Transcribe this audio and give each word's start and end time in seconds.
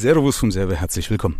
Servus 0.00 0.38
vom 0.38 0.50
Serve, 0.50 0.76
herzlich 0.76 1.10
willkommen. 1.10 1.36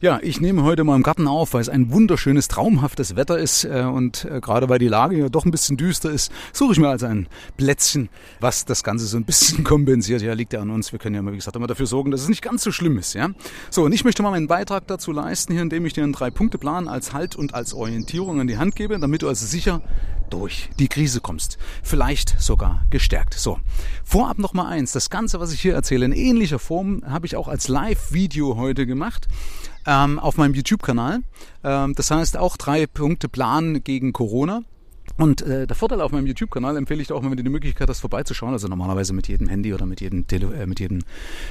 Ja, 0.00 0.20
ich 0.22 0.40
nehme 0.40 0.62
heute 0.62 0.84
mal 0.84 0.96
im 0.96 1.02
Garten 1.02 1.28
auf, 1.28 1.52
weil 1.52 1.60
es 1.60 1.68
ein 1.68 1.92
wunderschönes, 1.92 2.48
traumhaftes 2.48 3.14
Wetter 3.14 3.38
ist 3.38 3.64
äh, 3.64 3.82
und 3.82 4.24
äh, 4.24 4.40
gerade 4.40 4.70
weil 4.70 4.78
die 4.78 4.88
Lage 4.88 5.18
ja 5.18 5.28
doch 5.28 5.44
ein 5.44 5.50
bisschen 5.50 5.76
düster 5.76 6.10
ist, 6.10 6.32
suche 6.54 6.72
ich 6.72 6.78
mir 6.78 6.88
also 6.88 7.04
ein 7.04 7.28
Plätzchen, 7.58 8.08
was 8.40 8.64
das 8.64 8.82
Ganze 8.82 9.04
so 9.04 9.18
ein 9.18 9.24
bisschen 9.24 9.64
kompensiert. 9.64 10.22
Ja, 10.22 10.32
liegt 10.32 10.54
ja 10.54 10.62
an 10.62 10.70
uns. 10.70 10.92
Wir 10.92 10.98
können 10.98 11.14
ja 11.14 11.20
mal, 11.20 11.32
wie 11.32 11.36
gesagt, 11.36 11.56
immer 11.56 11.66
dafür 11.66 11.84
sorgen, 11.84 12.10
dass 12.10 12.22
es 12.22 12.30
nicht 12.30 12.40
ganz 12.40 12.62
so 12.62 12.72
schlimm 12.72 12.96
ist. 12.96 13.12
Ja, 13.12 13.28
so 13.68 13.84
und 13.84 13.92
ich 13.92 14.02
möchte 14.02 14.22
mal 14.22 14.30
meinen 14.30 14.48
Beitrag 14.48 14.86
dazu 14.86 15.12
leisten, 15.12 15.52
hier, 15.52 15.60
indem 15.60 15.84
ich 15.84 15.92
dir 15.92 16.02
einen 16.02 16.14
Drei-Punkte-Plan 16.14 16.88
als 16.88 17.12
Halt 17.12 17.36
und 17.36 17.52
als 17.52 17.74
Orientierung 17.74 18.40
an 18.40 18.46
die 18.46 18.56
Hand 18.56 18.76
gebe, 18.76 18.98
damit 18.98 19.20
du 19.20 19.28
also 19.28 19.44
sicher 19.44 19.82
durch 20.30 20.70
die 20.78 20.88
Krise 20.88 21.20
kommst. 21.20 21.58
Vielleicht 21.82 22.40
sogar 22.40 22.86
gestärkt. 22.90 23.34
So, 23.34 23.58
vorab 24.04 24.38
noch 24.38 24.54
mal 24.54 24.66
eins. 24.66 24.92
Das 24.92 25.10
Ganze, 25.10 25.40
was 25.40 25.52
ich 25.52 25.60
hier 25.60 25.74
erzähle, 25.74 26.06
in 26.06 26.12
ähnlicher 26.12 26.58
Form 26.58 27.02
habe 27.06 27.26
ich 27.26 27.36
auch 27.36 27.48
als 27.48 27.68
Live-Video 27.68 28.56
heute 28.56 28.86
gemacht 28.86 29.28
ähm, 29.86 30.18
auf 30.18 30.36
meinem 30.36 30.54
YouTube-Kanal. 30.54 31.20
Ähm, 31.64 31.94
das 31.94 32.10
heißt 32.10 32.36
auch 32.36 32.56
drei 32.56 32.86
Punkte 32.86 33.28
Plan 33.28 33.82
gegen 33.82 34.12
Corona. 34.12 34.62
Und 35.16 35.42
äh, 35.42 35.66
der 35.66 35.76
Vorteil 35.76 36.00
auf 36.00 36.12
meinem 36.12 36.26
YouTube-Kanal 36.26 36.76
empfehle 36.76 37.02
ich 37.02 37.08
dir 37.08 37.14
auch, 37.14 37.22
wenn 37.22 37.36
du 37.36 37.42
die 37.42 37.50
Möglichkeit 37.50 37.88
hast, 37.88 38.00
vorbeizuschauen. 38.00 38.52
Also 38.52 38.68
normalerweise 38.68 39.12
mit 39.12 39.28
jedem 39.28 39.48
Handy 39.48 39.74
oder 39.74 39.86
mit 39.86 40.00
jedem, 40.00 40.26
Tele 40.26 40.54
äh, 40.54 40.66
mit 40.66 40.80
jedem 40.80 41.00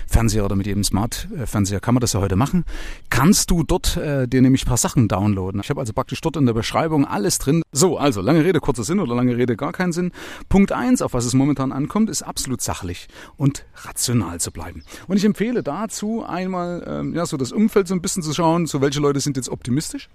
Fernseher 0.07 0.45
oder 0.45 0.55
mit 0.55 0.65
jedem 0.65 0.83
Smart-Fernseher 0.83 1.79
kann 1.79 1.93
man 1.93 2.01
das 2.01 2.13
ja 2.13 2.19
heute 2.19 2.35
machen. 2.35 2.65
Kannst 3.09 3.51
du 3.51 3.63
dort 3.63 3.97
äh, 3.97 4.27
dir 4.27 4.41
nämlich 4.41 4.65
paar 4.65 4.77
Sachen 4.77 5.07
downloaden. 5.07 5.61
Ich 5.61 5.69
habe 5.69 5.79
also 5.79 5.93
praktisch 5.93 6.21
dort 6.21 6.37
in 6.37 6.45
der 6.45 6.53
Beschreibung 6.53 7.05
alles 7.05 7.37
drin. 7.37 7.61
So, 7.71 7.97
also 7.97 8.21
lange 8.21 8.43
Rede, 8.43 8.59
kurzer 8.59 8.83
Sinn 8.83 8.99
oder 8.99 9.15
lange 9.15 9.35
Rede, 9.37 9.55
gar 9.55 9.71
keinen 9.71 9.91
Sinn. 9.91 10.11
Punkt 10.47 10.71
eins, 10.71 11.01
auf 11.01 11.13
was 11.13 11.25
es 11.25 11.33
momentan 11.33 11.71
ankommt, 11.71 12.09
ist 12.09 12.21
absolut 12.21 12.61
sachlich 12.61 13.07
und 13.37 13.65
rational 13.83 14.39
zu 14.39 14.51
bleiben. 14.51 14.83
Und 15.07 15.17
ich 15.17 15.25
empfehle 15.25 15.63
dazu 15.63 16.23
einmal, 16.23 16.83
ähm, 16.87 17.13
ja, 17.13 17.25
so 17.25 17.37
das 17.37 17.51
Umfeld 17.51 17.87
so 17.87 17.93
ein 17.93 18.01
bisschen 18.01 18.23
zu 18.23 18.33
schauen, 18.33 18.65
so 18.65 18.81
welche 18.81 18.99
Leute 18.99 19.19
sind 19.19 19.37
jetzt 19.37 19.49
optimistisch 19.49 20.09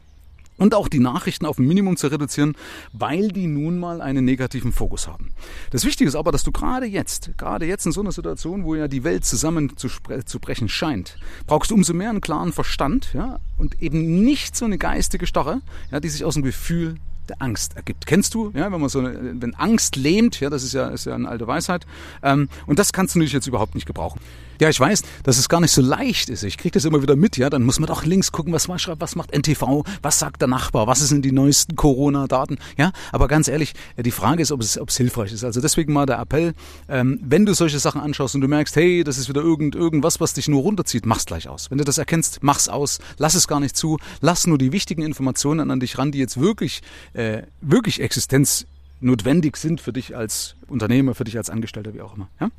und 0.57 0.75
auch 0.75 0.89
die 0.89 0.99
Nachrichten 0.99 1.47
auf 1.47 1.59
ein 1.59 1.67
Minimum 1.67 1.97
zu 1.97 2.09
reduzieren, 2.09 2.57
weil 2.93 3.29
die 3.29 3.47
nun 3.47 3.79
mal 3.79 4.01
einen 4.01 4.25
negativen 4.25 4.73
Fokus 4.73 5.09
haben. 5.09 5.31
Das 5.71 5.85
Wichtige 5.85 6.09
ist 6.09 6.15
aber, 6.15 6.33
dass 6.33 6.45
du 6.45 6.53
gerade 6.53 6.87
jetzt, 6.87 7.33
gerade 7.37 7.67
jetzt 7.67 7.87
in 7.87 7.93
so 7.93 8.01
einer 8.01 8.13
Situation, 8.13 8.65
wo 8.65 8.75
ja 8.75 8.89
die 8.89 9.05
Welt 9.05 9.25
zusammen 9.25 9.77
zu, 9.77 9.89
zu 10.25 10.41
brechen 10.41 10.69
scheint, 10.69 11.19
brauchst 11.47 11.71
du 11.71 11.75
umso 11.75 11.95
mehr 11.95 12.11
einen 12.11 12.21
klaren 12.21 12.53
Verstand, 12.53 13.13
ja, 13.15 13.41
und 13.59 13.81
eben 13.83 14.25
nicht 14.25 14.57
so 14.57 14.65
eine 14.65 14.79
geistige 14.79 15.27
Starre, 15.27 15.61
ja, 15.91 16.01
die 16.01 16.09
sich 16.09 16.25
aus 16.25 16.35
dem 16.35 16.43
Gefühl 16.43 16.97
der 17.29 17.41
Angst 17.41 17.77
ergibt. 17.77 18.07
Kennst 18.07 18.35
du, 18.35 18.51
ja, 18.55 18.71
wenn 18.71 18.81
man 18.81 18.89
so, 18.89 19.01
eine, 19.01 19.41
wenn 19.41 19.55
Angst 19.55 19.97
lähmt, 19.97 20.41
ja, 20.41 20.51
das 20.51 20.63
ist 20.63 20.75
ja, 20.75 20.89
ist 20.89 21.07
ja 21.07 21.15
eine 21.15 21.29
alte 21.29 21.47
Weisheit, 21.47 21.87
ähm, 22.23 22.49
und 22.67 22.79
das 22.79 22.93
kannst 22.93 23.15
du 23.15 23.19
natürlich 23.19 23.33
jetzt 23.33 23.47
überhaupt 23.47 23.75
nicht 23.75 23.87
gebrauchen. 23.87 24.21
Ja, 24.61 24.69
ich 24.69 24.79
weiß, 24.79 25.03
dass 25.25 25.39
es 25.39 25.49
gar 25.49 25.61
nicht 25.61 25.73
so 25.73 25.83
leicht 25.83 26.29
ist. 26.29 26.45
Ich 26.45 26.59
kriege 26.59 26.73
das 26.73 26.85
immer 26.85 27.03
wieder 27.03 27.17
mit, 27.17 27.37
ja. 27.37 27.51
Dann 27.51 27.65
muss 27.65 27.81
man 27.81 27.89
doch 27.89 28.05
links 28.05 28.31
gucken, 28.31 28.53
was 28.53 28.69
man 28.69 28.79
schreibt, 28.79 29.01
was 29.01 29.17
macht 29.17 29.37
NTV, 29.37 29.85
was 30.01 30.19
sagt 30.21 30.41
der 30.41 30.49
Nachbar, 30.49 30.87
was 30.87 31.01
sind 31.01 31.25
die 31.25 31.33
neuesten 31.33 31.75
Corona-Daten, 31.75 32.59
ja. 32.77 32.93
Aber 33.11 33.27
ganz 33.29 33.49
ehrlich, 33.49 33.75
die 33.99 34.11
Frage 34.11 34.43
ist, 34.43 34.53
ob 34.53 34.61
es, 34.61 34.79
ob 34.79 34.91
es 34.91 34.97
hilfreich 34.97 35.33
ist. 35.33 35.45
Also 35.45 35.61
deswegen 35.61 35.93
mal 35.93 36.07
der 36.07 36.19
Appell, 36.19 36.55
ähm, 36.89 37.19
wenn 37.23 37.47
du 37.47 37.55
solche 37.55 37.79
Sachen 37.79 38.01
anschaust 38.01 38.35
und 38.35 38.43
du 38.43 38.49
merkst, 38.49 38.77
hey, 38.77 39.03
das 39.03 39.19
ist 39.19 39.29
wieder 39.29 39.43
irgend, 39.43 39.75
irgendwas, 39.75 40.21
was 40.21 40.35
dich 40.35 40.49
nur 40.49 40.63
runterzieht, 40.63 41.05
mach's 41.05 41.27
gleich 41.27 41.49
aus. 41.49 41.71
Wenn 41.71 41.79
du 41.79 41.85
das 41.85 41.99
erkennst, 41.99 42.43
mach's 42.43 42.69
aus, 42.69 43.01
lass 43.19 43.35
es 43.35 43.49
gar 43.49 43.61
nicht 43.61 43.77
zu, 43.77 43.99
lass 44.21 44.47
nur 44.47 44.59
die 44.59 44.73
wichtigen 44.73 45.03
Informationen 45.03 45.71
an 45.71 45.81
dich 45.81 45.99
ran, 45.99 46.13
die 46.13 46.19
jetzt 46.19 46.39
wirklich, 46.39 46.83
äh, 47.15 47.43
wirklich 47.61 48.01
existenznotwendig 48.01 49.57
sind 49.57 49.81
für 49.81 49.93
dich 49.93 50.17
als 50.17 50.57
Unternehmer, 50.69 51.15
für 51.15 51.25
dich 51.25 51.37
als 51.37 51.51
Angestellter, 51.51 51.95
wie 51.95 52.03
auch 52.03 52.15
immer, 52.15 52.29
ja. 52.41 52.51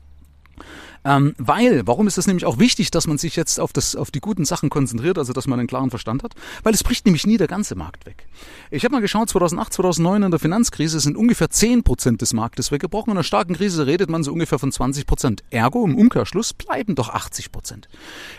Ähm, 1.06 1.36
weil, 1.38 1.86
warum 1.86 2.08
ist 2.08 2.17
es 2.17 2.25
nämlich 2.25 2.45
auch 2.45 2.58
wichtig, 2.58 2.89
dass 2.89 3.06
man 3.06 3.20
sich 3.20 3.36
jetzt 3.36 3.59
auf, 3.59 3.72
das, 3.72 3.95
auf 3.95 4.09
die 4.09 4.20
guten 4.20 4.44
Sachen 4.44 4.70
konzentriert, 4.70 5.20
also 5.20 5.34
dass 5.34 5.45
man 5.45 5.59
einen 5.59 5.67
klaren 5.67 5.92
Verstand 5.92 6.23
hat? 6.23 6.34
Weil 6.64 6.73
es 6.73 6.84
bricht 6.84 7.06
nämlich 7.06 7.28
nie 7.28 7.38
der 7.38 7.48
ganze 7.48 7.75
Markt 7.75 8.08
weg. 8.08 8.28
Ich 8.72 8.83
habe 8.83 8.94
mal 8.94 9.02
geschaut, 9.02 9.30
2008, 9.30 9.73
2009 9.73 10.23
in 10.23 10.31
der 10.31 10.39
Finanzkrise 10.39 11.00
sind 11.00 11.16
ungefähr 11.16 11.48
10% 11.48 12.17
des 12.17 12.33
Marktes 12.33 12.71
weggebrochen. 12.71 13.11
In 13.11 13.17
einer 13.17 13.23
starken 13.23 13.54
Krise 13.54 13.86
redet 13.86 14.10
man 14.10 14.23
so 14.23 14.33
ungefähr 14.33 14.58
von 14.58 14.71
20%. 14.71 15.42
Ergo, 15.52 15.86
im 15.86 15.95
Umkehrschluss 15.95 16.54
bleiben 16.54 16.95
doch 16.95 17.14
80%. 17.14 17.83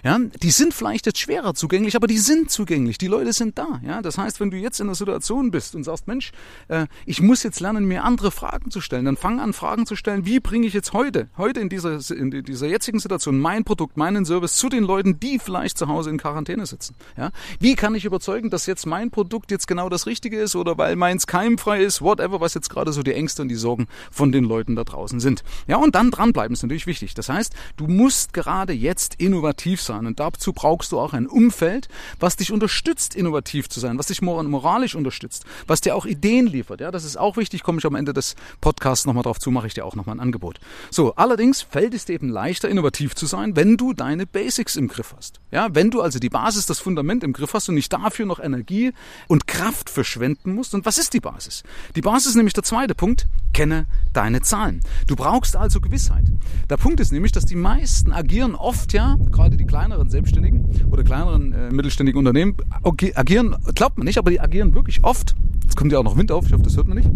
Ja, 0.03 0.19
die 0.19 0.51
sind 0.51 0.75
vielleicht 0.75 1.07
jetzt 1.07 1.21
schwerer 1.21 1.55
zugänglich, 1.55 1.95
aber 1.95 2.09
die 2.09 2.19
sind 2.19 2.51
zugänglich. 2.51 2.99
Die 2.99 3.07
Leute 3.07 3.33
sind 3.33 3.59
da. 3.59 3.81
Ja, 3.85 4.03
das 4.03 4.19
heißt, 4.19 4.41
wenn 4.41 4.51
du 4.51 4.57
jetzt 4.57 4.81
in 4.81 4.87
der 4.87 4.97
Situation 4.97 5.53
bist 5.53 5.77
und 5.77 5.85
sagst, 5.85 6.09
Mensch, 6.09 6.33
äh, 6.67 6.87
ich 7.05 7.23
muss 7.23 7.45
jetzt 7.45 7.61
lernen, 7.61 7.85
mir 7.85 8.03
andere 8.03 8.33
Fragen 8.33 8.73
zu 8.73 8.81
stellen, 8.81 9.05
dann 9.05 9.17
fang 9.17 9.39
an, 9.39 9.53
Fragen 9.53 9.87
zu 9.87 9.95
stellen, 9.95 10.27
wie 10.27 10.41
bringe 10.41 10.67
ich 10.67 10.75
jetzt 10.75 10.93
heute, 10.93 11.29
heute 11.37 11.61
in 11.61 11.69
dieser, 11.69 12.01
in 12.11 12.31
dieser 12.31 12.67
jetzigen 12.67 12.99
Situation 12.99 13.39
mein 13.39 13.65
Produkt, 13.65 13.97
meinen 13.97 14.25
Service 14.25 14.55
zu 14.55 14.69
den 14.69 14.85
Leuten, 14.85 15.21
die 15.21 15.39
vielleicht 15.39 15.79
zu 15.79 15.89
Hause 15.89 16.11
in 16.11 16.19
Quarantäne 16.19 16.67
sitzen? 16.67 16.95
Ja? 17.17 17.31
Wie 17.61 17.75
kann 17.75 17.95
ich 17.95 18.05
überzeugen, 18.05 18.51
dass 18.51 18.67
jetzt 18.67 18.87
mein 18.87 19.11
Produkt 19.11 19.51
jetzt 19.51 19.67
genau 19.67 19.89
das 19.89 20.07
Richtige 20.07 20.39
ist 20.39 20.57
oder 20.57 20.79
weil 20.79 20.97
meins 20.97 21.27
keimfrei 21.27 21.83
ist, 21.83 22.03
whatever, 22.03 22.41
was 22.41 22.55
jetzt 22.55 22.71
gerade 22.71 22.93
so 22.93 23.03
die 23.03 23.15
Ängste 23.15 23.43
und 23.43 23.49
die 23.49 23.55
Sorgen 23.55 23.87
von 24.11 24.33
den 24.33 24.45
Leuten 24.45 24.77
da 24.77 24.85
draußen 24.85 25.21
sind. 25.21 25.43
Ja, 25.67 25.77
und 25.77 25.95
dann 25.95 26.11
dranbleiben 26.11 26.55
ist 26.55 26.63
natürlich 26.63 26.87
wichtig. 26.87 27.15
Das 27.15 27.29
heißt, 27.29 27.55
du 27.77 27.87
musst 27.87 28.33
gerade 28.33 28.73
jetzt 28.73 29.17
innovativ 29.17 29.83
sein 29.83 30.07
und 30.07 30.21
dazu 30.21 30.53
brauchst 30.53 30.93
du 30.93 30.99
auch 30.99 31.13
ein 31.13 31.27
Umfeld, 31.27 31.89
was 32.21 32.37
dich 32.37 32.53
unterstützt, 32.53 33.15
innovativ 33.15 33.69
zu 33.69 33.81
sein, 33.81 33.99
was 33.99 34.07
dich 34.07 34.23
moralisch 34.23 34.95
unterstützt, 34.95 35.45
was 35.67 35.81
dir 35.81 35.97
auch 35.97 36.07
Ideen 36.07 36.47
liefert. 36.47 36.81
Ja, 36.81 36.91
das 36.91 37.05
ist 37.05 37.17
auch 37.17 37.37
wichtig, 37.37 37.63
komme 37.63 37.79
ich 37.79 37.87
am 37.87 37.95
Ende 37.95 38.13
des 38.13 38.37
Podcasts 38.61 39.07
nochmal 39.07 39.23
drauf 39.23 39.39
zu, 39.39 39.51
mache 39.51 39.67
ich 39.67 39.75
dir 39.75 39.85
auch 39.85 39.95
nochmal 39.95 40.17
ein 40.17 40.21
Angebot. 40.21 40.59
So, 40.91 41.15
allerdings 41.15 41.63
fällt 41.63 41.95
es 41.97 42.05
dir 42.07 42.15
eben 42.15 42.29
leicht, 42.29 42.57
leichter 42.57 42.69
innovativ 42.69 43.15
zu 43.15 43.27
sein, 43.27 43.57
wenn 43.57 43.77
du 43.77 43.93
deine 43.93 44.25
Basics 44.25 44.77
im 44.77 44.89
Griff 44.89 45.15
hast. 45.17 45.41
Ja, 45.51 45.69
wenn 45.73 45.91
du 45.91 46.01
also 46.01 46.19
die 46.19 46.29
Basis, 46.29 46.65
das 46.65 46.79
Fundament 46.79 47.25
im 47.25 47.33
Griff 47.33 47.53
hast 47.55 47.69
und 47.69 47.75
nicht 47.75 47.93
dafür 47.93 48.25
noch 48.25 48.41
Energie 48.41 48.93
und 49.27 49.47
Kraft 49.47 49.91
verschwenden 49.91 50.55
musst. 50.55 50.75
Und 50.75 50.87
was 50.87 50.97
ist 50.97 51.13
die 51.13 51.21
Basis? 51.21 51.65
Die 51.97 52.01
Basis 52.01 52.29
ist 52.29 52.37
nämlich 52.37 52.55
der 52.55 52.63
zweite 52.63 52.95
Punkt. 52.95 53.27
Kenne 53.53 53.87
deine 54.13 54.41
Zahlen. 54.43 54.81
Du 55.07 55.17
brauchst 55.17 55.57
also 55.57 55.81
Gewissheit. 55.81 56.25
Der 56.71 56.77
Punkt 56.77 57.01
ist 57.01 57.13
nämlich, 57.13 57.33
dass 57.33 57.45
die 57.45 57.57
meisten 57.57 58.13
agieren 58.13 58.55
oft 58.55 58.93
ja, 58.93 59.17
gerade 59.33 59.57
die 59.57 59.67
kleineren 59.67 60.09
Selbstständigen 60.09 60.87
oder 60.91 61.05
kleineren 61.05 61.53
äh, 61.53 61.71
mittelständigen 61.71 62.19
Unternehmen 62.19 62.57
agieren, 62.83 63.57
glaubt 63.75 63.99
man 63.99 64.07
nicht, 64.07 64.19
aber 64.19 64.31
die 64.31 64.41
agieren 64.41 64.75
wirklich 64.75 65.05
oft. 65.05 65.35
Jetzt 65.63 65.77
kommt 65.77 65.93
ja 65.93 65.99
auch 65.99 66.05
noch 66.05 66.17
Wind 66.17 66.33
auf, 66.33 66.47
ich 66.47 66.53
hoffe, 66.53 66.63
das 66.63 66.77
hört 66.77 66.87
man 66.87 66.97
nicht 66.99 67.11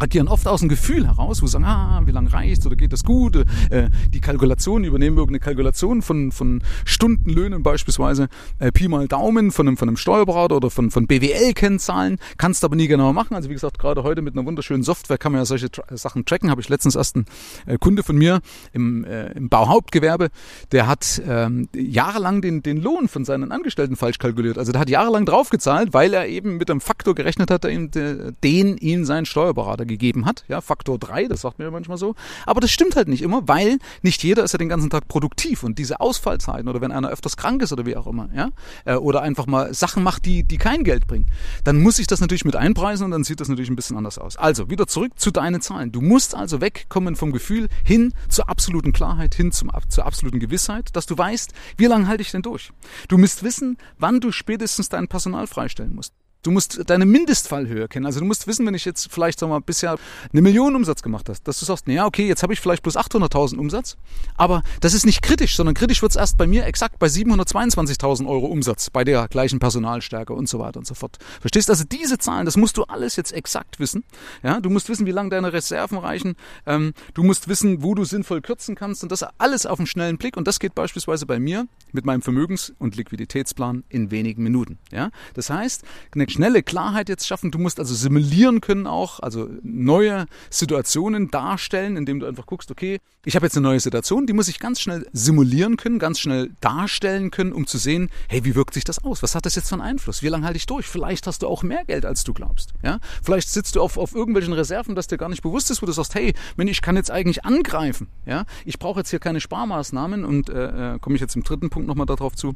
agieren 0.00 0.28
oft 0.28 0.46
aus 0.46 0.60
dem 0.60 0.68
Gefühl 0.68 1.06
heraus, 1.06 1.42
wo 1.42 1.46
sie 1.46 1.52
sagen, 1.52 1.64
ah, 1.64 2.02
wie 2.04 2.10
lange 2.10 2.32
reicht's 2.32 2.66
oder 2.66 2.76
geht 2.76 2.92
das 2.92 3.04
gut? 3.04 3.36
Äh, 3.70 3.90
die 4.12 4.20
Kalkulation, 4.20 4.84
übernehmen 4.84 5.16
irgendeine 5.16 5.40
Kalkulation 5.40 6.02
von, 6.02 6.32
von 6.32 6.62
Stundenlöhnen 6.84 7.62
beispielsweise, 7.62 8.28
äh, 8.58 8.72
Pi 8.72 8.88
mal 8.88 9.06
Daumen 9.08 9.50
von 9.50 9.68
einem, 9.68 9.76
von 9.76 9.88
einem 9.88 9.96
Steuerberater 9.96 10.56
oder 10.56 10.70
von, 10.70 10.90
von 10.90 11.06
BWL-Kennzahlen, 11.06 12.18
kannst 12.38 12.64
aber 12.64 12.76
nie 12.76 12.88
genau 12.88 13.12
machen. 13.12 13.34
Also 13.34 13.50
wie 13.50 13.54
gesagt, 13.54 13.78
gerade 13.78 14.02
heute 14.02 14.22
mit 14.22 14.34
einer 14.34 14.46
wunderschönen 14.46 14.82
Software 14.82 15.18
kann 15.18 15.32
man 15.32 15.42
ja 15.42 15.44
solche 15.44 15.70
Tra 15.70 15.84
Sachen 15.96 16.24
tracken. 16.24 16.50
Habe 16.50 16.60
ich 16.60 16.68
letztens 16.68 16.96
erst 16.96 17.16
einen 17.16 17.26
äh, 17.66 17.76
Kunde 17.78 18.02
von 18.02 18.16
mir 18.16 18.40
im, 18.72 19.04
äh, 19.04 19.32
im 19.32 19.48
Bauhauptgewerbe, 19.48 20.30
der 20.72 20.86
hat 20.86 21.20
ähm, 21.26 21.68
jahrelang 21.74 22.40
den, 22.40 22.62
den 22.62 22.80
Lohn 22.80 23.08
von 23.08 23.24
seinen 23.24 23.52
Angestellten 23.52 23.96
falsch 23.96 24.18
kalkuliert. 24.18 24.56
Also 24.56 24.72
der 24.72 24.80
hat 24.80 24.88
jahrelang 24.88 25.26
draufgezahlt, 25.26 25.92
weil 25.92 26.14
er 26.14 26.26
eben 26.26 26.56
mit 26.56 26.70
einem 26.70 26.80
Faktor 26.80 27.14
gerechnet 27.14 27.50
hat, 27.50 27.64
ihm, 27.64 27.90
den 27.90 28.76
ihm 28.78 29.04
sein 29.04 29.26
Steuerberater 29.26 29.84
gegeben 29.90 30.24
hat. 30.24 30.44
Ja, 30.48 30.60
Faktor 30.62 30.98
3, 30.98 31.26
das 31.26 31.42
sagt 31.42 31.58
mir 31.58 31.66
ja 31.66 31.70
manchmal 31.70 31.98
so. 31.98 32.14
Aber 32.46 32.60
das 32.60 32.70
stimmt 32.70 32.96
halt 32.96 33.08
nicht 33.08 33.22
immer, 33.22 33.46
weil 33.46 33.78
nicht 34.02 34.22
jeder 34.22 34.44
ist 34.44 34.52
ja 34.52 34.58
den 34.58 34.68
ganzen 34.70 34.88
Tag 34.88 35.08
produktiv 35.08 35.62
und 35.62 35.78
diese 35.78 36.00
Ausfallzeiten 36.00 36.68
oder 36.68 36.80
wenn 36.80 36.92
einer 36.92 37.10
öfters 37.10 37.36
krank 37.36 37.62
ist 37.62 37.72
oder 37.72 37.84
wie 37.84 37.96
auch 37.96 38.06
immer, 38.06 38.30
ja, 38.34 38.50
äh, 38.84 38.94
oder 38.94 39.22
einfach 39.22 39.46
mal 39.46 39.74
Sachen 39.74 40.02
macht, 40.02 40.24
die, 40.24 40.42
die 40.42 40.56
kein 40.56 40.84
Geld 40.84 41.06
bringen, 41.06 41.26
dann 41.64 41.82
muss 41.82 41.98
ich 41.98 42.06
das 42.06 42.20
natürlich 42.20 42.44
mit 42.44 42.56
einpreisen 42.56 43.04
und 43.04 43.10
dann 43.10 43.24
sieht 43.24 43.40
das 43.40 43.48
natürlich 43.48 43.70
ein 43.70 43.76
bisschen 43.76 43.96
anders 43.96 44.18
aus. 44.18 44.36
Also 44.36 44.70
wieder 44.70 44.86
zurück 44.86 45.12
zu 45.16 45.30
deinen 45.30 45.60
Zahlen. 45.60 45.92
Du 45.92 46.00
musst 46.00 46.34
also 46.34 46.60
wegkommen 46.60 47.16
vom 47.16 47.32
Gefühl 47.32 47.68
hin 47.84 48.14
zur 48.28 48.48
absoluten 48.48 48.92
Klarheit, 48.92 49.34
hin 49.34 49.52
zum, 49.52 49.70
zur 49.88 50.06
absoluten 50.06 50.40
Gewissheit, 50.40 50.94
dass 50.94 51.06
du 51.06 51.18
weißt, 51.18 51.52
wie 51.76 51.86
lange 51.86 52.06
halte 52.06 52.22
ich 52.22 52.30
denn 52.30 52.42
durch? 52.42 52.72
Du 53.08 53.18
musst 53.18 53.42
wissen, 53.42 53.76
wann 53.98 54.20
du 54.20 54.32
spätestens 54.32 54.88
dein 54.88 55.08
Personal 55.08 55.46
freistellen 55.46 55.94
musst. 55.94 56.14
Du 56.42 56.50
musst 56.50 56.88
deine 56.88 57.04
Mindestfallhöhe 57.04 57.86
kennen. 57.86 58.06
Also 58.06 58.20
du 58.20 58.24
musst 58.24 58.46
wissen, 58.46 58.66
wenn 58.66 58.74
ich 58.74 58.86
jetzt 58.86 59.12
vielleicht 59.12 59.38
sag 59.40 59.48
mal 59.50 59.60
bisher 59.60 59.98
eine 60.32 60.40
Million 60.40 60.74
Umsatz 60.74 61.02
gemacht 61.02 61.28
hast, 61.28 61.42
dass 61.46 61.60
du 61.60 61.66
sagst, 61.66 61.86
naja, 61.86 62.06
okay, 62.06 62.26
jetzt 62.26 62.42
habe 62.42 62.54
ich 62.54 62.60
vielleicht 62.60 62.82
bloß 62.82 62.96
800.000 62.96 63.58
Umsatz, 63.58 63.98
aber 64.36 64.62
das 64.80 64.94
ist 64.94 65.04
nicht 65.04 65.20
kritisch, 65.20 65.54
sondern 65.54 65.74
kritisch 65.74 66.00
wird 66.00 66.12
es 66.12 66.16
erst 66.16 66.38
bei 66.38 66.46
mir 66.46 66.64
exakt 66.64 66.98
bei 66.98 67.08
722.000 67.08 68.26
Euro 68.26 68.46
Umsatz, 68.46 68.88
bei 68.88 69.04
der 69.04 69.28
gleichen 69.28 69.58
Personalstärke 69.58 70.32
und 70.32 70.48
so 70.48 70.58
weiter 70.58 70.78
und 70.78 70.86
so 70.86 70.94
fort. 70.94 71.18
Verstehst? 71.40 71.68
Also 71.68 71.84
diese 71.84 72.16
Zahlen, 72.16 72.46
das 72.46 72.56
musst 72.56 72.78
du 72.78 72.84
alles 72.84 73.16
jetzt 73.16 73.32
exakt 73.32 73.78
wissen. 73.78 74.04
Ja, 74.42 74.60
du 74.60 74.70
musst 74.70 74.88
wissen, 74.88 75.04
wie 75.04 75.10
lange 75.10 75.28
deine 75.28 75.52
Reserven 75.52 75.98
reichen. 75.98 76.36
Ähm, 76.64 76.94
du 77.12 77.22
musst 77.22 77.48
wissen, 77.48 77.82
wo 77.82 77.94
du 77.94 78.04
sinnvoll 78.04 78.40
kürzen 78.40 78.76
kannst 78.76 79.02
und 79.02 79.12
das 79.12 79.24
alles 79.36 79.66
auf 79.66 79.78
einen 79.78 79.86
schnellen 79.86 80.16
Blick. 80.16 80.38
Und 80.38 80.48
das 80.48 80.58
geht 80.58 80.74
beispielsweise 80.74 81.26
bei 81.26 81.38
mir 81.38 81.66
mit 81.92 82.06
meinem 82.06 82.22
Vermögens- 82.22 82.72
und 82.78 82.96
Liquiditätsplan 82.96 83.84
in 83.90 84.10
wenigen 84.10 84.42
Minuten. 84.42 84.78
Ja, 84.90 85.10
das 85.34 85.50
heißt, 85.50 85.84
eine 86.14 86.29
schnelle 86.30 86.62
Klarheit 86.62 87.08
jetzt 87.08 87.26
schaffen. 87.26 87.50
Du 87.50 87.58
musst 87.58 87.78
also 87.78 87.94
simulieren 87.94 88.60
können 88.60 88.86
auch, 88.86 89.20
also 89.20 89.48
neue 89.62 90.26
Situationen 90.48 91.30
darstellen, 91.30 91.96
indem 91.96 92.20
du 92.20 92.26
einfach 92.26 92.46
guckst, 92.46 92.70
okay, 92.70 92.98
ich 93.24 93.36
habe 93.36 93.44
jetzt 93.44 93.56
eine 93.56 93.66
neue 93.68 93.80
Situation, 93.80 94.26
die 94.26 94.32
muss 94.32 94.48
ich 94.48 94.58
ganz 94.58 94.80
schnell 94.80 95.06
simulieren 95.12 95.76
können, 95.76 95.98
ganz 95.98 96.18
schnell 96.18 96.50
darstellen 96.60 97.30
können, 97.30 97.52
um 97.52 97.66
zu 97.66 97.76
sehen, 97.76 98.08
hey, 98.28 98.44
wie 98.44 98.54
wirkt 98.54 98.72
sich 98.72 98.84
das 98.84 99.04
aus? 99.04 99.22
Was 99.22 99.34
hat 99.34 99.44
das 99.44 99.54
jetzt 99.56 99.68
für 99.68 99.74
einen 99.74 99.82
Einfluss? 99.82 100.22
Wie 100.22 100.28
lange 100.28 100.46
halte 100.46 100.56
ich 100.56 100.66
durch? 100.66 100.86
Vielleicht 100.86 101.26
hast 101.26 101.42
du 101.42 101.48
auch 101.48 101.62
mehr 101.62 101.84
Geld, 101.84 102.06
als 102.06 102.24
du 102.24 102.32
glaubst. 102.32 102.72
Ja? 102.82 102.98
Vielleicht 103.22 103.50
sitzt 103.50 103.76
du 103.76 103.82
auf, 103.82 103.98
auf 103.98 104.14
irgendwelchen 104.14 104.54
Reserven, 104.54 104.94
dass 104.94 105.06
dir 105.06 105.18
gar 105.18 105.28
nicht 105.28 105.42
bewusst 105.42 105.70
ist, 105.70 105.82
wo 105.82 105.86
du 105.86 105.92
sagst, 105.92 106.14
hey, 106.14 106.32
Mensch, 106.56 106.70
ich 106.70 106.82
kann 106.82 106.96
jetzt 106.96 107.10
eigentlich 107.10 107.44
angreifen. 107.44 108.08
Ja? 108.24 108.46
Ich 108.64 108.78
brauche 108.78 109.00
jetzt 109.00 109.10
hier 109.10 109.18
keine 109.18 109.40
Sparmaßnahmen 109.40 110.24
und 110.24 110.48
äh, 110.48 110.94
äh 110.94 110.98
komme 110.98 111.16
ich 111.16 111.20
jetzt 111.20 111.36
im 111.36 111.42
dritten 111.42 111.68
Punkt 111.68 111.88
nochmal 111.88 112.06
darauf 112.06 112.34
zu 112.34 112.54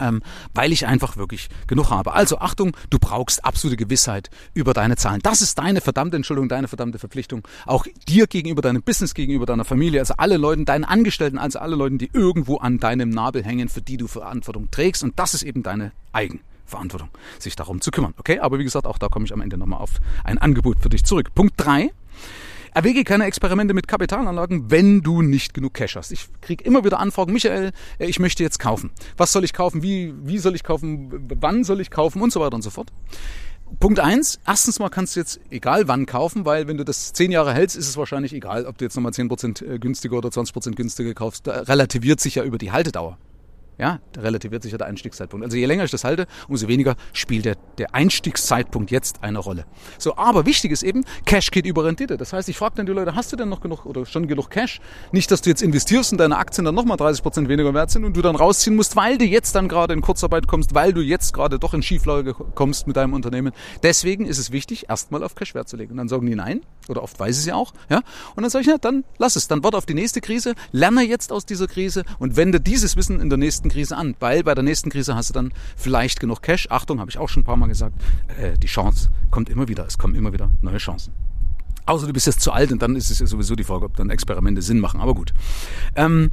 ähm, 0.00 0.22
weil 0.54 0.72
ich 0.72 0.86
einfach 0.86 1.16
wirklich 1.16 1.48
genug 1.66 1.90
habe. 1.90 2.12
Also 2.12 2.38
Achtung, 2.38 2.76
du 2.90 2.98
brauchst 2.98 3.44
absolute 3.44 3.76
Gewissheit 3.76 4.30
über 4.54 4.74
deine 4.74 4.96
Zahlen. 4.96 5.20
Das 5.22 5.40
ist 5.40 5.58
deine 5.58 5.80
verdammte 5.80 6.16
Entschuldigung, 6.16 6.48
deine 6.48 6.68
verdammte 6.68 6.98
Verpflichtung. 6.98 7.46
Auch 7.64 7.86
dir 8.08 8.26
gegenüber, 8.26 8.62
deinem 8.62 8.82
Business 8.82 9.14
gegenüber, 9.14 9.46
deiner 9.46 9.64
Familie, 9.64 10.00
also 10.00 10.14
alle 10.16 10.36
Leuten, 10.36 10.64
deinen 10.64 10.84
Angestellten, 10.84 11.38
also 11.38 11.58
alle 11.58 11.76
Leuten, 11.76 11.98
die 11.98 12.10
irgendwo 12.12 12.56
an 12.58 12.78
deinem 12.78 13.10
Nabel 13.10 13.44
hängen, 13.44 13.68
für 13.68 13.82
die 13.82 13.96
du 13.96 14.06
Verantwortung 14.06 14.70
trägst. 14.70 15.02
Und 15.02 15.18
das 15.18 15.34
ist 15.34 15.42
eben 15.42 15.62
deine 15.62 15.92
Eigenverantwortung, 16.12 17.08
sich 17.38 17.56
darum 17.56 17.80
zu 17.80 17.90
kümmern. 17.90 18.14
Okay, 18.18 18.38
aber 18.38 18.58
wie 18.58 18.64
gesagt, 18.64 18.86
auch 18.86 18.98
da 18.98 19.08
komme 19.08 19.24
ich 19.24 19.32
am 19.32 19.40
Ende 19.40 19.56
nochmal 19.56 19.80
auf 19.80 19.92
ein 20.24 20.38
Angebot 20.38 20.78
für 20.80 20.88
dich 20.88 21.04
zurück. 21.04 21.34
Punkt 21.34 21.54
drei 21.56 21.90
Erwäge 22.76 23.04
keine 23.04 23.24
Experimente 23.24 23.72
mit 23.72 23.88
Kapitalanlagen, 23.88 24.70
wenn 24.70 25.00
du 25.00 25.22
nicht 25.22 25.54
genug 25.54 25.72
Cash 25.72 25.96
hast. 25.96 26.12
Ich 26.12 26.26
kriege 26.42 26.62
immer 26.62 26.84
wieder 26.84 27.00
Anfragen, 27.00 27.32
Michael, 27.32 27.72
äh, 27.98 28.04
ich 28.04 28.18
möchte 28.18 28.42
jetzt 28.42 28.58
kaufen. 28.58 28.90
Was 29.16 29.32
soll 29.32 29.44
ich 29.44 29.54
kaufen? 29.54 29.82
Wie, 29.82 30.12
wie 30.24 30.36
soll 30.36 30.54
ich 30.54 30.62
kaufen? 30.62 31.26
Wann 31.40 31.64
soll 31.64 31.80
ich 31.80 31.90
kaufen? 31.90 32.20
Und 32.20 32.34
so 32.34 32.40
weiter 32.40 32.54
und 32.54 32.60
so 32.60 32.68
fort. 32.68 32.92
Punkt 33.80 33.98
eins: 33.98 34.40
erstens 34.46 34.78
mal 34.78 34.90
kannst 34.90 35.16
du 35.16 35.20
jetzt 35.20 35.40
egal 35.48 35.88
wann 35.88 36.04
kaufen, 36.04 36.44
weil 36.44 36.68
wenn 36.68 36.76
du 36.76 36.84
das 36.84 37.14
zehn 37.14 37.30
Jahre 37.30 37.54
hältst, 37.54 37.76
ist 37.76 37.88
es 37.88 37.96
wahrscheinlich 37.96 38.34
egal, 38.34 38.66
ob 38.66 38.76
du 38.76 38.84
jetzt 38.84 38.94
nochmal 38.94 39.14
zehn 39.14 39.28
Prozent 39.28 39.62
äh, 39.62 39.78
günstiger 39.78 40.18
oder 40.18 40.28
20% 40.28 40.74
günstiger 40.74 41.14
kaufst. 41.14 41.46
Da 41.46 41.62
relativiert 41.62 42.20
sich 42.20 42.34
ja 42.34 42.44
über 42.44 42.58
die 42.58 42.72
Haltedauer. 42.72 43.16
Ja, 43.78 44.00
relativiert 44.16 44.62
sich 44.62 44.72
ja 44.72 44.78
der 44.78 44.86
Einstiegszeitpunkt. 44.86 45.44
Also 45.44 45.58
je 45.58 45.66
länger 45.66 45.84
ich 45.84 45.90
das 45.90 46.04
halte, 46.04 46.26
umso 46.48 46.66
weniger 46.66 46.96
spielt 47.12 47.44
der, 47.44 47.56
der 47.76 47.94
Einstiegszeitpunkt 47.94 48.90
jetzt 48.90 49.22
eine 49.22 49.38
Rolle. 49.38 49.66
So, 49.98 50.16
aber 50.16 50.46
wichtig 50.46 50.72
ist 50.72 50.82
eben, 50.82 51.04
Cash 51.26 51.50
geht 51.50 51.66
über 51.66 51.84
Rendite. 51.84 52.16
Das 52.16 52.32
heißt, 52.32 52.48
ich 52.48 52.56
frage 52.56 52.76
dann 52.76 52.86
die 52.86 52.92
Leute, 52.92 53.14
hast 53.14 53.32
du 53.32 53.36
denn 53.36 53.50
noch 53.50 53.60
genug 53.60 53.84
oder 53.84 54.06
schon 54.06 54.28
genug 54.28 54.48
Cash? 54.48 54.80
Nicht, 55.12 55.30
dass 55.30 55.42
du 55.42 55.50
jetzt 55.50 55.60
investierst 55.60 56.12
und 56.12 56.18
deine 56.18 56.38
Aktien 56.38 56.64
dann 56.64 56.74
nochmal 56.74 56.96
30 56.96 57.22
Prozent 57.22 57.48
weniger 57.50 57.74
wert 57.74 57.90
sind 57.90 58.04
und 58.04 58.16
du 58.16 58.22
dann 58.22 58.34
rausziehen 58.34 58.74
musst, 58.74 58.96
weil 58.96 59.18
du 59.18 59.26
jetzt 59.26 59.54
dann 59.54 59.68
gerade 59.68 59.92
in 59.92 60.00
Kurzarbeit 60.00 60.46
kommst, 60.46 60.74
weil 60.74 60.94
du 60.94 61.02
jetzt 61.02 61.34
gerade 61.34 61.58
doch 61.58 61.74
in 61.74 61.82
Schieflage 61.82 62.32
kommst 62.32 62.86
mit 62.86 62.96
deinem 62.96 63.12
Unternehmen. 63.12 63.52
Deswegen 63.82 64.24
ist 64.24 64.38
es 64.38 64.52
wichtig, 64.52 64.88
erstmal 64.88 65.22
auf 65.22 65.34
Cash 65.34 65.54
Wert 65.54 65.68
zu 65.68 65.76
legen. 65.76 65.92
Und 65.92 65.98
dann 65.98 66.08
sagen 66.08 66.26
die 66.26 66.34
nein, 66.34 66.62
oder 66.88 67.02
oft 67.02 67.18
weiß 67.18 67.36
ich 67.36 67.44
sie 67.44 67.52
auch, 67.52 67.72
ja. 67.90 67.98
Und 68.34 68.42
dann 68.42 68.50
sage 68.50 68.62
ich, 68.62 68.68
ja, 68.68 68.78
dann 68.78 69.04
lass 69.18 69.36
es, 69.36 69.48
dann 69.48 69.62
warte 69.62 69.76
auf 69.76 69.86
die 69.86 69.94
nächste 69.94 70.20
Krise, 70.20 70.54
lerne 70.72 71.02
jetzt 71.02 71.32
aus 71.32 71.44
dieser 71.44 71.66
Krise 71.66 72.04
und 72.18 72.36
wende 72.36 72.60
dieses 72.60 72.96
Wissen 72.96 73.20
in 73.20 73.28
der 73.28 73.38
nächsten 73.38 73.65
nächsten 73.66 73.68
Krise 73.68 73.96
an, 73.96 74.14
weil 74.20 74.42
bei 74.42 74.54
der 74.54 74.64
nächsten 74.64 74.90
Krise 74.90 75.14
hast 75.14 75.30
du 75.30 75.34
dann 75.34 75.52
vielleicht 75.76 76.20
genug 76.20 76.42
Cash. 76.42 76.68
Achtung, 76.70 77.00
habe 77.00 77.10
ich 77.10 77.18
auch 77.18 77.28
schon 77.28 77.42
ein 77.42 77.46
paar 77.46 77.56
Mal 77.56 77.68
gesagt, 77.68 77.94
äh, 78.40 78.56
die 78.58 78.66
Chance 78.66 79.10
kommt 79.30 79.48
immer 79.48 79.68
wieder, 79.68 79.86
es 79.86 79.98
kommen 79.98 80.14
immer 80.14 80.32
wieder 80.32 80.50
neue 80.60 80.78
Chancen. 80.78 81.12
Außer 81.86 82.06
du 82.06 82.12
bist 82.12 82.26
jetzt 82.26 82.40
zu 82.40 82.52
alt 82.52 82.72
und 82.72 82.82
dann 82.82 82.96
ist 82.96 83.10
es 83.10 83.20
ja 83.20 83.26
sowieso 83.26 83.54
die 83.54 83.64
Frage, 83.64 83.84
ob 83.84 83.96
dann 83.96 84.10
Experimente 84.10 84.60
Sinn 84.60 84.80
machen. 84.80 85.00
Aber 85.00 85.14
gut. 85.14 85.32
Ähm, 85.94 86.30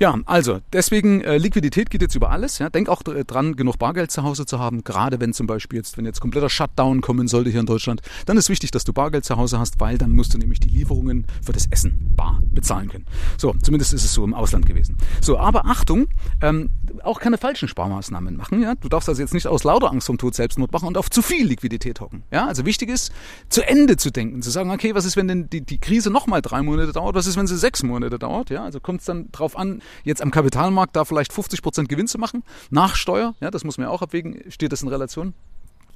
ja, 0.00 0.18
also 0.24 0.60
deswegen 0.72 1.20
äh, 1.20 1.36
Liquidität 1.36 1.90
geht 1.90 2.00
jetzt 2.00 2.14
über 2.14 2.30
alles. 2.30 2.58
Ja. 2.58 2.70
Denk 2.70 2.88
auch 2.88 3.02
dran, 3.02 3.54
genug 3.54 3.78
Bargeld 3.78 4.10
zu 4.10 4.22
Hause 4.22 4.46
zu 4.46 4.58
haben. 4.58 4.82
Gerade 4.82 5.20
wenn 5.20 5.34
zum 5.34 5.46
Beispiel 5.46 5.76
jetzt, 5.76 5.98
wenn 5.98 6.06
jetzt 6.06 6.20
kompletter 6.20 6.48
Shutdown 6.48 7.02
kommen 7.02 7.28
sollte 7.28 7.50
hier 7.50 7.60
in 7.60 7.66
Deutschland, 7.66 8.00
dann 8.24 8.38
ist 8.38 8.48
wichtig, 8.48 8.70
dass 8.70 8.84
du 8.84 8.94
Bargeld 8.94 9.26
zu 9.26 9.36
Hause 9.36 9.58
hast, 9.58 9.78
weil 9.78 9.98
dann 9.98 10.12
musst 10.12 10.32
du 10.32 10.38
nämlich 10.38 10.58
die 10.58 10.70
Lieferungen 10.70 11.26
für 11.44 11.52
das 11.52 11.66
Essen 11.66 12.14
bar 12.16 12.40
bezahlen 12.50 12.88
können. 12.88 13.04
So, 13.36 13.54
zumindest 13.62 13.92
ist 13.92 14.04
es 14.04 14.14
so 14.14 14.24
im 14.24 14.32
Ausland 14.32 14.64
gewesen. 14.64 14.96
So, 15.20 15.38
aber 15.38 15.66
Achtung, 15.66 16.08
ähm, 16.40 16.70
auch 17.02 17.20
keine 17.20 17.36
falschen 17.36 17.68
Sparmaßnahmen 17.68 18.38
machen. 18.38 18.62
Ja, 18.62 18.76
du 18.76 18.88
darfst 18.88 19.06
also 19.06 19.20
jetzt 19.20 19.34
nicht 19.34 19.46
aus 19.48 19.64
lauter 19.64 19.90
Angst 19.90 20.06
vom 20.06 20.16
Tod 20.16 20.34
Selbstmord 20.34 20.72
machen 20.72 20.88
und 20.88 20.96
auf 20.96 21.10
zu 21.10 21.20
viel 21.20 21.46
Liquidität 21.46 22.00
hocken. 22.00 22.22
Ja, 22.32 22.46
also 22.46 22.64
wichtig 22.64 22.88
ist, 22.88 23.12
zu 23.50 23.68
Ende 23.68 23.98
zu 23.98 24.10
denken, 24.10 24.40
zu 24.40 24.48
sagen, 24.48 24.70
okay, 24.70 24.94
was 24.94 25.04
ist, 25.04 25.18
wenn 25.18 25.28
denn 25.28 25.50
die, 25.50 25.60
die 25.60 25.78
Krise 25.78 26.10
nochmal 26.10 26.40
drei 26.40 26.62
Monate 26.62 26.92
dauert? 26.92 27.14
Was 27.14 27.26
ist, 27.26 27.36
wenn 27.36 27.46
sie 27.46 27.58
sechs 27.58 27.82
Monate 27.82 28.18
dauert? 28.18 28.48
Ja, 28.48 28.64
also 28.64 28.80
kommt 28.80 29.00
es 29.00 29.06
dann 29.06 29.30
drauf 29.30 29.58
an 29.58 29.82
jetzt 30.04 30.22
am 30.22 30.30
Kapitalmarkt 30.30 30.96
da 30.96 31.04
vielleicht 31.04 31.32
50 31.32 31.62
Prozent 31.62 31.88
Gewinn 31.88 32.06
zu 32.06 32.18
machen, 32.18 32.42
nach 32.70 32.96
Steuer, 32.96 33.34
ja, 33.40 33.50
das 33.50 33.64
muss 33.64 33.78
man 33.78 33.86
ja 33.86 33.90
auch 33.90 34.02
abwägen, 34.02 34.42
steht 34.48 34.72
das 34.72 34.82
in 34.82 34.88
Relation? 34.88 35.34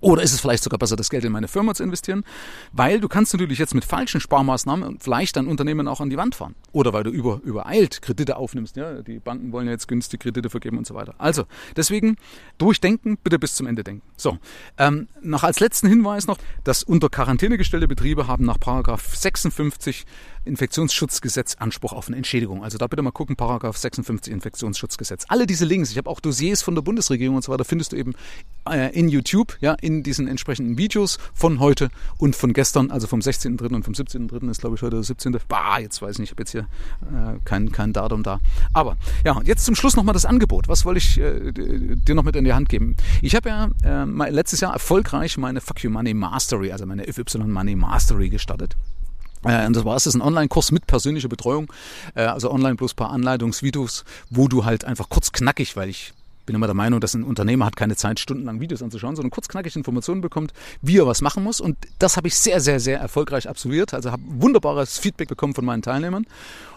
Oder 0.05 0.23
ist 0.23 0.35
es 0.35 0.41
vielleicht 0.41 0.63
sogar 0.63 0.79
besser, 0.79 0.97
das 0.97 1.09
Geld 1.09 1.25
in 1.25 1.33
meine 1.33 1.49
Firma 1.49 1.73
zu 1.73 1.83
investieren? 1.83 2.25
Weil 2.73 3.01
du 3.01 3.09
kannst 3.09 3.33
natürlich 3.33 3.59
jetzt 3.59 3.75
mit 3.75 3.87
falschen 3.87 4.21
Sparmaßnahmen 4.21 4.99
vielleicht 5.01 5.37
dein 5.37 5.47
Unternehmen 5.47 5.89
auch 5.89 6.03
an 6.03 6.11
die 6.11 6.19
Wand 6.19 6.35
fahren. 6.35 6.55
Oder 6.73 6.93
weil 6.93 7.05
du 7.05 7.11
über, 7.11 7.41
übereilt 7.43 8.03
Kredite 8.03 8.37
aufnimmst. 8.37 8.77
Ja? 8.77 9.01
Die 9.01 9.19
Banken 9.19 9.51
wollen 9.51 9.65
ja 9.65 9.73
jetzt 9.73 9.89
günstig 9.89 10.21
Kredite 10.21 10.51
vergeben 10.51 10.77
und 10.77 10.87
so 10.87 10.95
weiter. 10.95 11.15
Also, 11.17 11.45
deswegen 11.75 12.17
durchdenken, 12.59 13.17
bitte 13.17 13.39
bis 13.39 13.55
zum 13.55 13.67
Ende 13.67 13.83
denken. 13.83 14.03
So, 14.19 14.37
ähm, 14.77 15.09
noch 15.23 15.43
als 15.43 15.61
letzten 15.61 15.89
Hinweis 15.89 16.27
noch, 16.27 16.37
dass 16.65 16.83
unter 16.83 17.09
Quarantäne 17.09 17.57
gestellte 17.57 17.89
Betriebe 17.89 18.27
haben 18.27 18.45
nach 18.45 18.61
Paragraph 18.61 19.17
56 19.17 20.05
Infektionsschutzgesetz 20.45 21.57
Anspruch 21.59 21.93
auf 21.93 22.09
eine 22.09 22.17
Entschädigung. 22.17 22.63
Also 22.63 22.79
da 22.79 22.87
bitte 22.87 23.03
mal 23.03 23.11
gucken, 23.11 23.37
Paragraph 23.37 23.77
56 23.77 24.33
Infektionsschutzgesetz. 24.33 25.25
Alle 25.29 25.47
diese 25.47 25.65
Links, 25.65 25.91
ich 25.91 25.99
habe 25.99 26.11
auch 26.11 26.21
Dossiers 26.21 26.63
von 26.63 26.75
der 26.75 26.83
Bundesregierung 26.83 27.37
und 27.37 27.43
so 27.43 27.53
weiter, 27.53 27.65
findest 27.65 27.93
du 27.93 27.97
eben 27.97 28.15
äh, 28.69 28.93
in 28.99 29.09
YouTube, 29.09 29.57
ja, 29.61 29.75
in 29.81 30.03
diesen 30.03 30.29
entsprechenden 30.29 30.79
Videos 30.79 31.19
von 31.33 31.61
heute 31.61 31.91
und 32.19 32.37
von 32.37 32.53
gestern, 32.53 32.91
also 32.91 33.07
vom 33.07 33.21
16.3. 33.21 33.75
und 33.75 33.85
vom 33.85 33.95
17.3. 33.95 34.51
ist 34.51 34.61
glaube 34.61 34.77
ich 34.77 34.83
heute 34.83 34.97
der 34.97 35.05
17. 35.05 35.37
Bah, 35.49 35.79
jetzt 35.79 36.03
weiß 36.03 36.17
ich 36.17 36.19
nicht, 36.21 36.29
ich 36.29 36.33
habe 36.33 36.43
jetzt 36.43 36.53
hier 36.53 36.67
äh, 37.03 37.39
kein, 37.45 37.73
kein 37.73 37.93
Datum 37.93 38.23
da. 38.23 38.41
Aber 38.73 38.97
ja, 39.25 39.41
jetzt 39.45 39.65
zum 39.65 39.75
Schluss 39.75 39.97
nochmal 39.97 40.15
das 40.15 40.27
Angebot. 40.27 40.69
Was 40.69 40.85
wollte 40.85 40.99
ich 40.99 41.19
äh, 41.19 41.53
dir 41.53 42.15
noch 42.15 42.25
mit 42.25 42.37
in 42.37 42.45
die 42.45 42.53
Hand 42.53 42.69
geben? 42.69 42.97
Ich 43.23 43.35
habe 43.35 43.49
ja 43.49 43.71
äh, 43.85 44.31
letztes 44.31 44.61
Jahr 44.61 44.73
erfolgreich 44.73 45.37
meine 45.39 45.61
Fuck 45.61 45.83
You 45.83 45.91
Money 45.91 46.15
Mastery, 46.15 46.73
also 46.73 46.87
meine 46.87 47.05
FY 47.05 47.25
Money 47.47 47.77
Mastery 47.77 48.29
gestartet. 48.29 48.77
Äh, 49.45 49.67
und 49.67 49.77
das 49.77 49.85
war 49.85 49.97
es, 49.97 50.05
das 50.05 50.15
ist 50.15 50.21
ein 50.21 50.27
Online-Kurs 50.27 50.73
mit 50.73 50.87
persönlicher 50.87 51.29
Betreuung, 51.29 51.73
äh, 52.15 52.23
also 52.23 52.51
online 52.51 52.75
bloß 52.77 52.95
paar 52.95 53.11
Anleitungsvideos, 53.11 54.05
wo 54.31 54.49
du 54.49 54.65
halt 54.65 54.85
einfach 54.85 55.09
kurz 55.09 55.33
knackig, 55.33 55.77
weil 55.77 55.89
ich 55.89 56.13
bin 56.47 56.57
immer 56.57 56.67
der 56.67 56.75
Meinung, 56.75 57.01
dass 57.01 57.15
ein 57.15 57.25
Unternehmer 57.25 57.67
hat 57.67 57.77
keine 57.77 57.97
Zeit, 57.97 58.21
stundenlang 58.21 58.61
Videos 58.61 58.83
anzuschauen, 58.83 59.17
sondern 59.17 59.31
kurz 59.31 59.49
knackig 59.49 59.77
Informationen 59.77 60.21
bekommt, 60.21 60.53
wie 60.83 60.99
er 60.99 61.07
was 61.07 61.23
machen 61.23 61.43
muss. 61.43 61.61
Und 61.61 61.77
das 61.99 62.17
habe 62.17 62.29
ich 62.29 62.37
sehr, 62.37 62.61
sehr, 62.61 62.81
sehr 62.81 62.99
erfolgreich 63.01 63.49
absolviert. 63.49 63.95
Also 63.95 64.11
habe 64.11 64.23
wunderbares 64.27 64.99
Feedback 64.99 65.29
bekommen 65.29 65.55
von 65.55 65.65
meinen 65.65 65.83
Teilnehmern. 65.83 66.27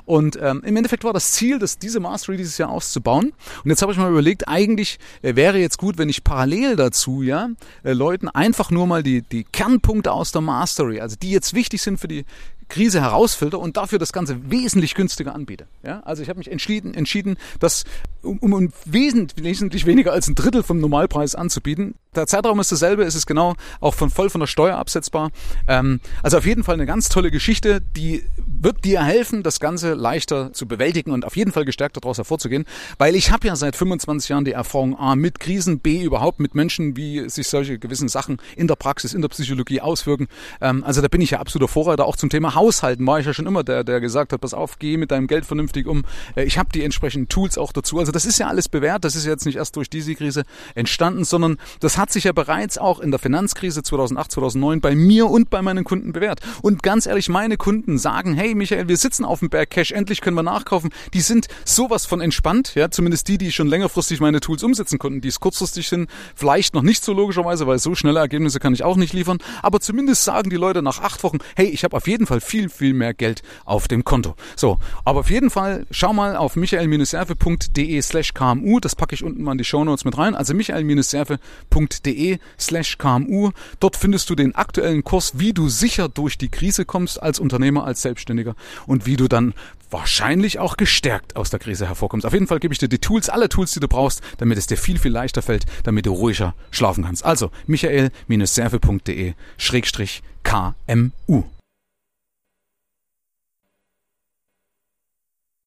Und 0.05 0.39
ähm, 0.41 0.63
im 0.65 0.77
Endeffekt 0.77 1.03
war 1.03 1.11
das 1.11 1.33
Ziel, 1.33 1.59
dass 1.59 1.79
diese 1.79 1.99
Mastery 1.99 2.37
dieses 2.37 2.57
Jahr 2.57 2.69
auszubauen. 2.69 3.33
Und 3.63 3.69
jetzt 3.69 3.81
habe 3.81 3.91
ich 3.91 3.97
mal 3.97 4.09
überlegt, 4.09 4.47
eigentlich 4.47 4.99
äh, 5.21 5.35
wäre 5.35 5.57
jetzt 5.59 5.77
gut, 5.77 5.97
wenn 5.97 6.07
ich 6.07 6.23
parallel 6.23 6.77
dazu 6.77 7.21
ja 7.21 7.49
äh, 7.83 7.91
Leuten 7.91 8.29
einfach 8.29 8.71
nur 8.71 8.87
mal 8.87 9.03
die, 9.03 9.21
die 9.21 9.43
Kernpunkte 9.43 10.13
aus 10.13 10.31
der 10.31 10.41
Mastery, 10.41 11.01
also 11.01 11.17
die 11.21 11.31
jetzt 11.31 11.53
wichtig 11.53 11.81
sind 11.81 11.99
für 11.99 12.07
die 12.07 12.23
Krise 12.69 13.01
herausfilter 13.01 13.59
und 13.59 13.77
dafür 13.77 13.99
das 13.99 14.13
Ganze 14.13 14.51
wesentlich 14.51 14.95
günstiger 14.95 15.33
anbiete. 15.33 15.67
Ja, 15.83 16.01
also 16.01 16.21
ich 16.21 16.29
habe 16.29 16.39
mich 16.39 16.51
entschieden, 16.51 16.93
entschieden, 16.93 17.37
das 17.59 17.85
um, 18.21 18.53
um 18.53 18.73
wesentlich, 18.85 19.43
wesentlich 19.43 19.85
weniger 19.85 20.13
als 20.13 20.27
ein 20.27 20.35
Drittel 20.35 20.63
vom 20.63 20.79
Normalpreis 20.79 21.35
anzubieten. 21.35 21.95
Der 22.15 22.25
Zeitraum 22.25 22.59
ist 22.59 22.71
dasselbe, 22.71 23.03
es 23.03 23.15
ist 23.15 23.27
genau 23.27 23.55
auch 23.79 23.93
von 23.93 24.09
voll 24.09 24.29
von 24.29 24.39
der 24.39 24.47
Steuer 24.47 24.77
absetzbar. 24.77 25.29
Ähm, 25.67 25.99
also 26.23 26.37
auf 26.37 26.45
jeden 26.45 26.63
Fall 26.63 26.75
eine 26.75 26.85
ganz 26.85 27.09
tolle 27.09 27.29
Geschichte, 27.29 27.81
die 27.95 28.23
wird 28.59 28.83
dir 28.85 29.03
helfen, 29.03 29.43
das 29.43 29.59
Ganze 29.59 29.93
leichter 29.93 30.51
zu 30.51 30.67
bewältigen 30.67 31.11
und 31.11 31.25
auf 31.25 31.37
jeden 31.37 31.51
Fall 31.51 31.63
gestärkt 31.63 31.97
daraus 31.97 32.17
hervorzugehen, 32.17 32.65
weil 32.97 33.15
ich 33.15 33.31
habe 33.31 33.47
ja 33.47 33.55
seit 33.55 33.75
25 33.75 34.29
Jahren 34.29 34.45
die 34.45 34.53
Erfahrung 34.53 34.97
A 34.97 35.15
mit 35.15 35.39
Krisen, 35.39 35.79
B 35.79 36.01
überhaupt 36.01 36.39
mit 36.39 36.55
Menschen, 36.55 36.97
wie 36.97 37.29
sich 37.29 37.47
solche 37.47 37.77
gewissen 37.77 38.07
Sachen 38.07 38.37
in 38.55 38.67
der 38.67 38.75
Praxis, 38.75 39.13
in 39.13 39.21
der 39.21 39.29
Psychologie 39.29 39.81
auswirken. 39.81 40.27
Ähm, 40.59 40.83
also 40.83 41.01
da 41.01 41.07
bin 41.07 41.21
ich 41.21 41.31
ja 41.31 41.39
absoluter 41.39 41.71
Vorreiter, 41.71 42.05
auch 42.05 42.15
zum 42.15 42.29
Thema 42.29 42.55
Haushalten 42.55 43.05
war 43.05 43.19
ich 43.19 43.25
ja 43.25 43.33
schon 43.33 43.45
immer 43.45 43.63
der, 43.63 43.83
der 43.83 44.01
gesagt 44.01 44.33
hat, 44.33 44.41
pass 44.41 44.53
auf, 44.53 44.79
geh 44.79 44.97
mit 44.97 45.11
deinem 45.11 45.27
Geld 45.27 45.45
vernünftig 45.45 45.85
um. 45.85 46.03
Äh, 46.35 46.45
ich 46.45 46.57
habe 46.57 46.69
die 46.73 46.83
entsprechenden 46.83 47.29
Tools 47.29 47.57
auch 47.57 47.71
dazu. 47.71 47.99
Also 47.99 48.06
das 48.11 48.25
ist 48.25 48.37
ja 48.39 48.47
alles 48.47 48.69
bewährt, 48.69 49.03
das 49.03 49.15
ist 49.15 49.25
jetzt 49.25 49.45
nicht 49.45 49.57
erst 49.57 49.75
durch 49.75 49.89
diese 49.89 50.15
Krise 50.15 50.43
entstanden, 50.75 51.23
sondern 51.25 51.57
das 51.79 51.97
hat 51.97 52.11
sich 52.11 52.25
ja 52.25 52.31
bereits 52.31 52.77
auch 52.77 52.99
in 52.99 53.11
der 53.11 53.19
Finanzkrise 53.19 53.83
2008, 53.83 54.31
2009 54.31 54.81
bei 54.81 54.95
mir 54.95 55.27
und 55.27 55.49
bei 55.49 55.61
meinen 55.61 55.83
Kunden 55.83 56.13
bewährt. 56.13 56.39
Und 56.61 56.83
ganz 56.83 57.05
ehrlich, 57.05 57.29
meine 57.29 57.57
Kunden 57.57 57.97
sagen, 57.97 58.33
hey 58.33 58.55
Michael, 58.55 58.87
wir 58.87 58.97
sitzen 58.97 59.25
auf 59.25 59.39
dem 59.39 59.49
Berg 59.49 59.69
Cash, 59.69 59.91
endlich 59.91 60.21
können 60.21 60.35
wir 60.35 60.43
nachkaufen. 60.43 60.91
Die 61.13 61.21
sind 61.21 61.47
sowas 61.65 62.05
von 62.05 62.21
entspannt, 62.21 62.75
ja, 62.75 62.89
zumindest 62.89 63.27
die, 63.27 63.37
die 63.37 63.51
schon 63.51 63.67
längerfristig 63.67 64.19
meine 64.19 64.39
Tools 64.39 64.63
umsetzen 64.63 64.99
konnten, 64.99 65.21
die 65.21 65.27
es 65.27 65.39
kurzfristig 65.39 65.87
sind, 65.87 66.09
vielleicht 66.35 66.73
noch 66.73 66.83
nicht 66.83 67.03
so 67.03 67.13
logischerweise, 67.13 67.67
weil 67.67 67.79
so 67.79 67.95
schnelle 67.95 68.19
Ergebnisse 68.19 68.59
kann 68.59 68.73
ich 68.73 68.83
auch 68.83 68.97
nicht 68.97 69.13
liefern, 69.13 69.39
aber 69.61 69.79
zumindest 69.79 70.23
sagen 70.23 70.49
die 70.49 70.55
Leute 70.55 70.81
nach 70.81 71.01
acht 71.01 71.23
Wochen, 71.23 71.37
hey, 71.55 71.67
ich 71.67 71.83
habe 71.83 71.95
auf 71.95 72.07
jeden 72.07 72.27
Fall 72.27 72.41
viel, 72.41 72.69
viel 72.69 72.93
mehr 72.93 73.13
Geld 73.13 73.41
auf 73.65 73.87
dem 73.87 74.03
Konto. 74.03 74.35
So, 74.55 74.77
aber 75.05 75.21
auf 75.21 75.29
jeden 75.29 75.49
Fall 75.49 75.85
schau 75.91 76.13
mal 76.13 76.35
auf 76.35 76.55
michael-serve.de 76.55 77.96
slash 78.01 78.33
KMU. 78.33 78.79
Das 78.79 78.95
packe 78.95 79.15
ich 79.15 79.23
unten 79.23 79.43
mal 79.43 79.53
in 79.53 79.57
die 79.57 79.63
Shownotes 79.63 80.05
mit 80.05 80.17
rein. 80.17 80.35
Also 80.35 80.53
michael-serve.de 80.53 82.39
slash 82.59 82.97
KMU. 82.97 83.51
Dort 83.79 83.95
findest 83.95 84.29
du 84.29 84.35
den 84.35 84.55
aktuellen 84.55 85.03
Kurs, 85.03 85.33
wie 85.39 85.53
du 85.53 85.69
sicher 85.69 86.09
durch 86.09 86.37
die 86.37 86.49
Krise 86.49 86.85
kommst 86.85 87.21
als 87.21 87.39
Unternehmer, 87.39 87.85
als 87.85 88.01
Selbstständiger 88.01 88.55
und 88.85 89.05
wie 89.05 89.17
du 89.17 89.27
dann 89.27 89.53
wahrscheinlich 89.89 90.59
auch 90.59 90.77
gestärkt 90.77 91.35
aus 91.35 91.49
der 91.49 91.59
Krise 91.59 91.87
hervorkommst. 91.87 92.25
Auf 92.25 92.33
jeden 92.33 92.47
Fall 92.47 92.59
gebe 92.59 92.73
ich 92.73 92.79
dir 92.79 92.89
die 92.89 92.99
Tools, 92.99 93.29
alle 93.29 93.49
Tools, 93.49 93.71
die 93.71 93.79
du 93.79 93.87
brauchst, 93.87 94.21
damit 94.37 94.57
es 94.57 94.67
dir 94.67 94.77
viel, 94.77 94.99
viel 94.99 95.11
leichter 95.11 95.41
fällt, 95.41 95.65
damit 95.83 96.05
du 96.05 96.11
ruhiger 96.11 96.55
schlafen 96.71 97.05
kannst. 97.05 97.25
Also 97.25 97.51
michael-serve.de 97.67 99.33
schrägstrich 99.57 100.23
KMU. 100.43 101.43